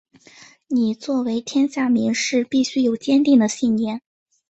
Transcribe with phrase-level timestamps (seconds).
[0.67, 4.01] 你作为天下名士必须有坚定的信念！